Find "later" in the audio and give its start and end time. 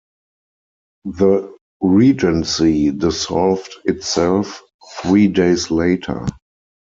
5.69-6.25